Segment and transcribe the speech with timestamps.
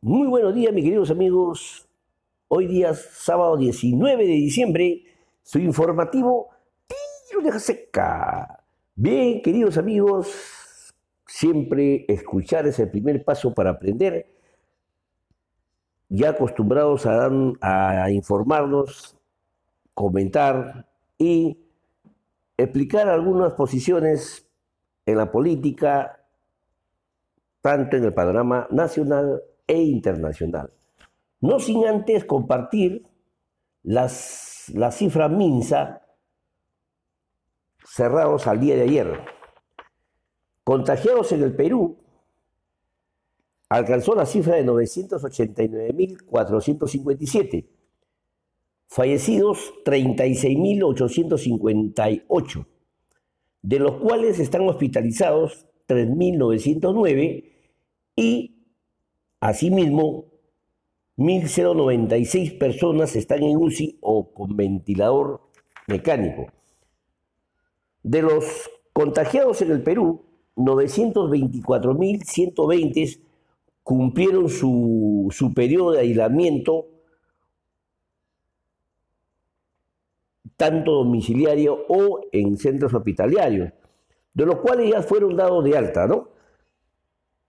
[0.00, 1.88] Muy buenos días, mis queridos amigos.
[2.46, 5.02] Hoy día, sábado 19 de diciembre,
[5.42, 6.50] su informativo
[6.86, 8.62] Tiro de Seca.
[8.94, 10.94] Bien, queridos amigos,
[11.26, 14.32] siempre escuchar es el primer paso para aprender.
[16.08, 19.16] Ya acostumbrados a, a informarnos,
[19.94, 20.86] comentar
[21.18, 21.58] y
[22.56, 24.48] explicar algunas posiciones
[25.06, 26.24] en la política,
[27.60, 30.72] tanto en el panorama nacional e internacional.
[31.40, 33.06] No sin antes compartir
[33.84, 36.02] las, la cifra MINSA
[37.84, 39.20] cerrados al día de ayer.
[40.64, 41.98] Contagiados en el Perú,
[43.68, 47.66] alcanzó la cifra de 989.457.
[48.86, 52.66] Fallecidos, 36.858,
[53.62, 57.52] de los cuales están hospitalizados 3.909
[58.16, 58.57] y
[59.40, 60.26] asimismo
[61.16, 65.40] 1.096 personas están en UCI o con ventilador
[65.86, 66.46] mecánico.
[68.02, 70.24] De los contagiados en el Perú,
[70.56, 73.20] 924.120
[73.82, 76.86] cumplieron su, su periodo de aislamiento
[80.56, 83.72] tanto domiciliario o en centros hospitalarios,
[84.34, 86.30] de los cuales ya fueron dados de alta, ¿no?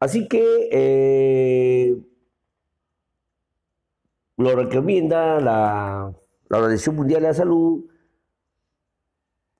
[0.00, 1.94] Así que eh,
[4.38, 6.14] lo recomienda la,
[6.50, 7.84] Organización Mundial de la Salud,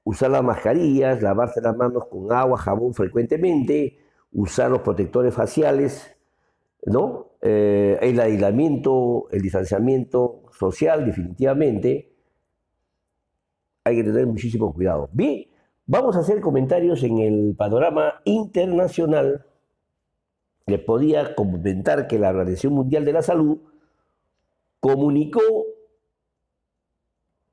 [0.02, 3.98] usar las mascarillas, lavarse las manos con agua, jabón frecuentemente,
[4.32, 6.16] usar los protectores faciales,
[6.86, 7.32] ¿no?
[7.42, 12.14] Eh, el aislamiento, el distanciamiento social, definitivamente.
[13.84, 15.10] Hay que tener muchísimo cuidado.
[15.12, 15.46] Bien,
[15.86, 19.46] vamos a hacer comentarios en el panorama internacional.
[20.66, 23.58] Les podía comentar que la Organización Mundial de la Salud
[24.80, 25.40] comunicó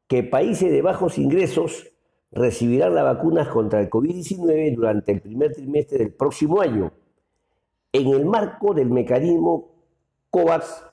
[0.08, 1.88] que países de bajos ingresos
[2.32, 6.94] recibirán las vacunas contra el COVID-19 durante el primer trimestre del próximo año,
[7.92, 9.72] en el marco del mecanismo
[10.30, 10.86] COVAX,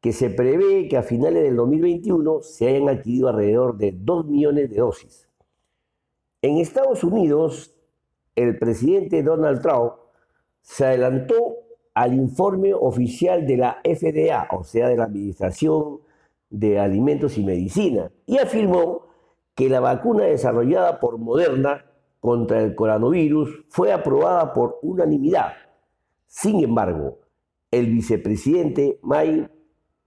[0.00, 4.70] que se prevé que a finales del 2021 se hayan adquirido alrededor de 2 millones
[4.70, 5.28] de dosis.
[6.42, 7.74] En Estados Unidos,
[8.36, 9.94] el presidente Donald Trump
[10.66, 11.58] se adelantó
[11.94, 16.00] al informe oficial de la FDA, o sea, de la Administración
[16.50, 19.06] de Alimentos y Medicina, y afirmó
[19.54, 21.86] que la vacuna desarrollada por Moderna
[22.20, 25.52] contra el coronavirus fue aprobada por unanimidad.
[26.26, 27.20] Sin embargo,
[27.70, 29.48] el vicepresidente Mike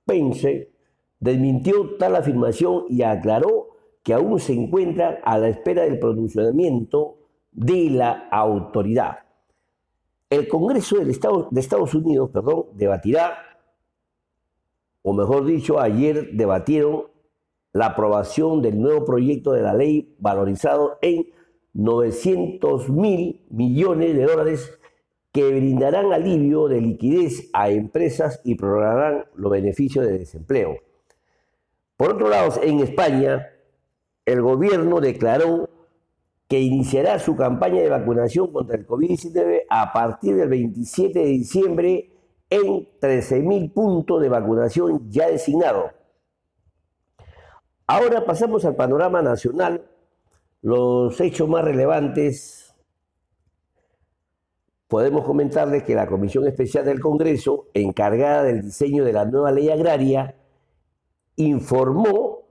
[0.05, 0.71] Pence
[1.19, 3.69] desmintió tal afirmación y aclaró
[4.03, 7.17] que aún se encuentra a la espera del pronunciamiento
[7.51, 9.28] de la autoridad.
[10.29, 13.37] El Congreso de Estados Unidos perdón, debatirá,
[15.01, 17.05] o mejor dicho, ayer debatieron
[17.73, 21.29] la aprobación del nuevo proyecto de la ley valorizado en
[21.73, 24.79] 900 mil millones de dólares
[25.31, 30.77] que brindarán alivio de liquidez a empresas y programarán los beneficios de desempleo.
[31.97, 33.49] Por otro lado, en España,
[34.25, 35.69] el gobierno declaró
[36.49, 42.11] que iniciará su campaña de vacunación contra el COVID-19 a partir del 27 de diciembre
[42.49, 45.91] en 13.000 puntos de vacunación ya designados
[47.91, 49.89] Ahora pasamos al panorama nacional.
[50.61, 52.75] Los hechos más relevantes,
[54.87, 59.71] podemos comentarles que la Comisión Especial del Congreso, encargada del diseño de la nueva ley
[59.71, 60.35] agraria,
[61.35, 62.43] informó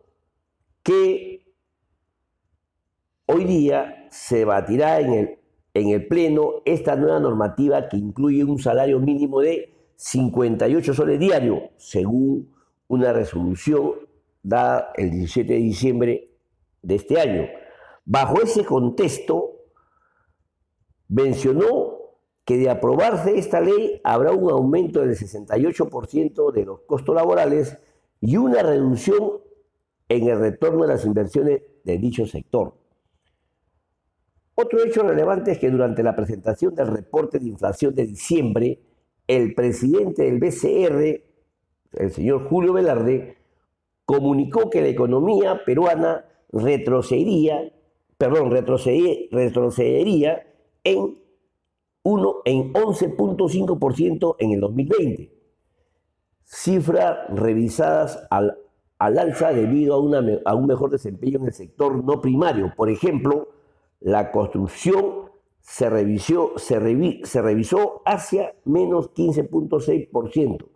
[0.83, 1.28] que
[3.29, 5.39] hoy día se batirá en el,
[5.75, 11.61] en el Pleno esta nueva normativa que incluye un salario mínimo de 58 soles diarios,
[11.77, 12.55] según
[12.89, 13.93] una resolución
[14.43, 16.31] dada el 17 de diciembre
[16.83, 17.49] de este año.
[18.05, 19.57] Bajo ese contexto,
[21.09, 21.99] mencionó
[22.45, 27.77] que de aprobarse esta ley habrá un aumento del 68% de los costos laborales
[28.23, 29.43] y una reducción
[30.09, 32.75] en el retorno de las inversiones de dicho sector.
[34.61, 38.81] Otro hecho relevante es que durante la presentación del reporte de inflación de diciembre,
[39.29, 41.23] el presidente del BCR,
[41.93, 43.37] el señor Julio Velarde,
[44.05, 47.73] comunicó que la economía peruana retrocedería,
[48.17, 50.45] perdón, retrocedería,
[50.83, 51.19] en,
[52.45, 55.33] en 11.5% en el 2020,
[56.43, 58.59] cifras revisadas al,
[58.99, 62.73] alza debido a un mejor desempeño en el sector no primario.
[62.77, 63.58] Por ejemplo,
[64.01, 65.31] la construcción
[65.61, 70.67] se, revisó, se, revisó hacia menos 15.6%,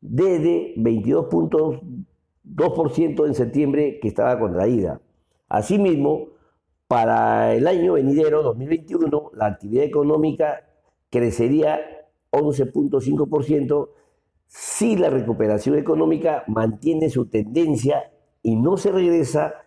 [0.00, 5.02] desde 22.2% en septiembre que estaba contraída.
[5.48, 6.28] Asimismo,
[6.88, 10.66] para el año venidero 2021, la actividad económica
[11.10, 11.80] crecería
[12.30, 13.88] 11.5%
[14.46, 18.12] si la recuperación económica mantiene su tendencia
[18.42, 19.63] y no se regresa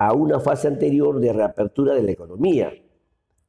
[0.00, 2.72] a una fase anterior de reapertura de la economía.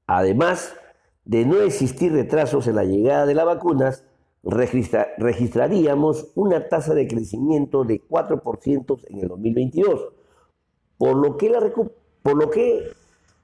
[0.06, 0.76] Además
[1.24, 4.06] de no existir retrasos en la llegada de las vacunas,
[4.44, 10.10] registraríamos una tasa de crecimiento de 4% en el 2022,
[10.98, 11.54] por lo que,
[12.22, 12.84] por lo que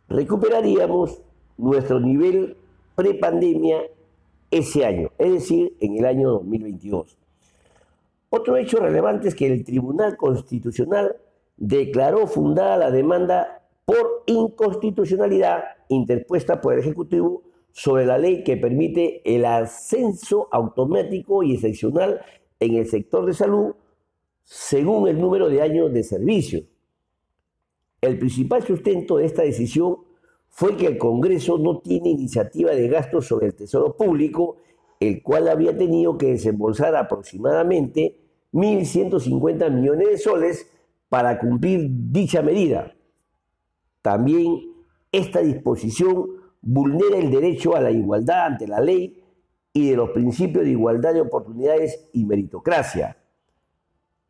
[0.09, 1.21] recuperaríamos
[1.57, 2.57] nuestro nivel
[2.95, 3.83] prepandemia
[4.51, 7.17] ese año, es decir, en el año 2022.
[8.31, 11.15] Otro hecho relevante es que el Tribunal Constitucional
[11.57, 19.21] declaró fundada la demanda por inconstitucionalidad interpuesta por el Ejecutivo sobre la ley que permite
[19.23, 22.21] el ascenso automático y excepcional
[22.59, 23.75] en el sector de salud
[24.43, 26.63] según el número de años de servicio.
[28.01, 29.97] El principal sustento de esta decisión
[30.49, 34.57] fue que el Congreso no tiene iniciativa de gasto sobre el Tesoro Público,
[34.99, 38.19] el cual había tenido que desembolsar aproximadamente
[38.53, 40.67] 1.150 millones de soles
[41.09, 42.93] para cumplir dicha medida.
[44.01, 44.73] También
[45.11, 46.27] esta disposición
[46.61, 49.23] vulnera el derecho a la igualdad ante la ley
[49.73, 53.17] y de los principios de igualdad de oportunidades y meritocracia.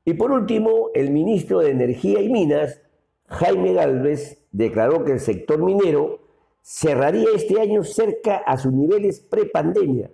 [0.06, 2.82] Y por último, el ministro de Energía y Minas,
[3.28, 6.20] Jaime Galvez, declaró que el sector minero
[6.62, 10.12] cerraría este año cerca a sus niveles prepandemia.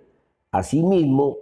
[0.50, 1.38] Asimismo,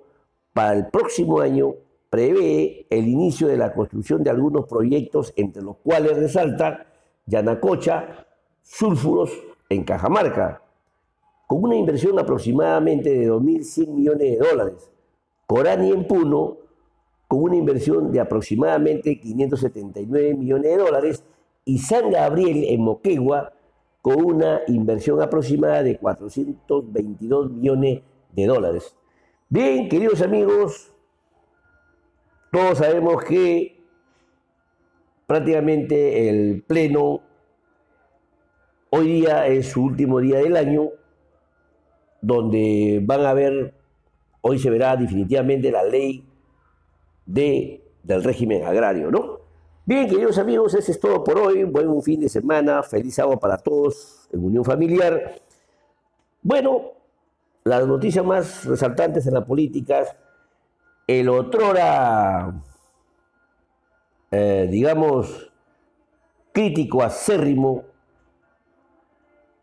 [0.53, 1.75] para el próximo año
[2.13, 6.85] prevé el inicio de la construcción de algunos proyectos, entre los cuales resalta
[7.25, 8.27] Yanacocha,
[8.61, 9.33] Sulfuros
[9.71, 10.61] en Cajamarca,
[11.47, 14.91] con una inversión aproximadamente de 2.100 millones de dólares.
[15.47, 16.59] Corani en Puno,
[17.29, 21.25] con una inversión de aproximadamente 579 millones de dólares,
[21.65, 23.55] y San Gabriel en Moquegua,
[24.03, 28.95] con una inversión aproximada de 422 millones de dólares.
[29.49, 30.92] Bien, queridos amigos,
[32.53, 33.81] todos sabemos que
[35.27, 37.23] prácticamente el Pleno
[38.91, 40.91] hoy día es su último día del año,
[42.21, 43.73] donde van a ver,
[44.43, 46.29] hoy se verá definitivamente la ley
[47.25, 49.41] de, del régimen agrario, ¿no?
[49.87, 51.65] Bien, queridos amigos, eso es todo por hoy.
[51.65, 55.41] Buen fin de semana, feliz sábado para todos en Unión Familiar.
[56.43, 56.93] Bueno,
[57.65, 60.05] las noticias más resaltantes en la política
[61.07, 62.63] el otrora,
[64.31, 65.53] eh, digamos,
[66.53, 67.85] crítico acérrimo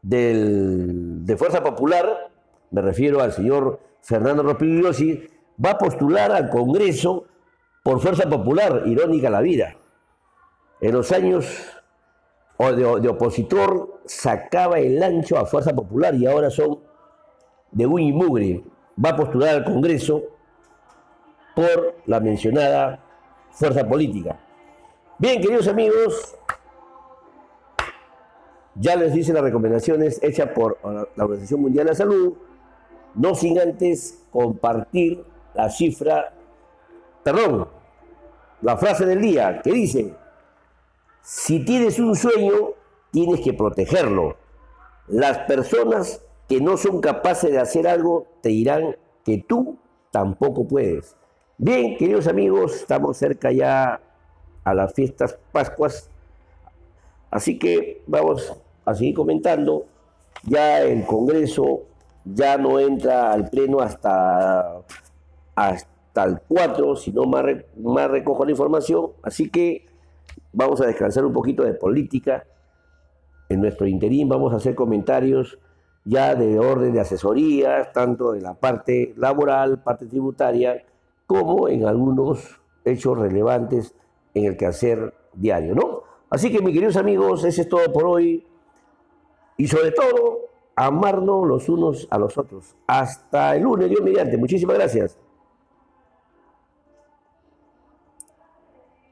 [0.01, 2.31] del, de Fuerza Popular,
[2.71, 5.27] me refiero al señor Fernando Rospigliosi,
[5.63, 7.25] va a postular al Congreso
[7.83, 9.75] por Fuerza Popular, irónica la vida.
[10.81, 11.45] En los años
[12.57, 16.79] de, de opositor sacaba el ancho a Fuerza Popular y ahora son
[17.71, 18.63] de y mugre.
[19.03, 20.38] Va a postular al Congreso
[21.59, 23.03] por la mencionada
[23.51, 24.39] fuerza política.
[25.17, 26.37] Bien, queridos amigos,
[28.75, 32.33] ya les dice las recomendaciones hechas por la Organización Mundial de la Salud,
[33.13, 35.21] no sin antes compartir
[35.53, 36.33] la cifra,
[37.23, 37.67] perdón,
[38.61, 40.13] la frase del día que dice,
[41.21, 42.53] si tienes un sueño,
[43.11, 44.37] tienes que protegerlo.
[45.07, 49.77] Las personas que no son capaces de hacer algo te dirán que tú
[50.09, 51.18] tampoco puedes.
[51.61, 53.99] Bien, queridos amigos, estamos cerca ya
[54.63, 56.09] a las fiestas Pascuas,
[57.29, 59.85] así que vamos a seguir comentando.
[60.43, 61.81] Ya el Congreso
[62.23, 64.83] ya no entra al Pleno hasta,
[65.53, 67.43] hasta el 4, si no más,
[67.77, 69.85] más recojo la información, así que
[70.53, 72.45] vamos a descansar un poquito de política.
[73.49, 75.59] En nuestro interín vamos a hacer comentarios
[76.05, 80.85] ya de orden de asesorías, tanto de la parte laboral, parte tributaria,
[81.29, 83.93] como en algunos hechos relevantes
[84.33, 86.01] en el quehacer diario, ¿no?
[86.31, 88.47] Así que, mis queridos amigos, ese es todo por hoy.
[89.55, 90.39] Y sobre todo,
[90.75, 92.75] amarnos los unos a los otros.
[92.87, 94.37] Hasta el lunes, Dios mediante.
[94.37, 95.19] Muchísimas gracias.